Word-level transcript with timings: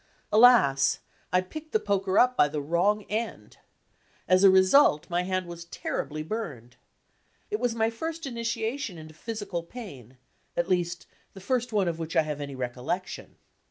Aias, 0.33 0.97
I 1.31 1.41
picked 1.41 1.73
the 1.73 1.79
poker 1.79 2.17
up 2.17 2.35
by 2.35 2.47
the 2.47 2.59
wrong 2.59 3.03
end! 3.03 3.57
As 4.27 4.43
a 4.43 4.49
result, 4.49 5.07
my 5.11 5.21
hand 5.21 5.45
was 5.45 5.65
terribly 5.65 6.23
burned. 6.23 6.75
It 7.51 7.59
was 7.59 7.75
my 7.75 7.91
first 7.91 8.23
initia 8.23 8.79
tion 8.79 8.97
into 8.97 9.13
physical 9.13 9.61
pain, 9.61 10.17
at 10.57 10.67
least, 10.67 11.05
the 11.35 11.39
first 11.39 11.71
one 11.71 11.87
of 11.87 11.99
which 11.99 12.15
I 12.15 12.23
have 12.23 12.41
any 12.41 12.55
recollection. 12.55 13.35